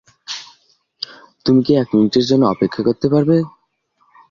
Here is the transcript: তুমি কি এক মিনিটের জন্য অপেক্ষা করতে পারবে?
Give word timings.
তুমি 1.45 1.59
কি 1.65 1.71
এক 1.75 1.87
মিনিটের 1.93 2.25
জন্য 2.29 2.43
অপেক্ষা 2.47 2.81
করতে 2.87 3.07
পারবে? 3.13 3.37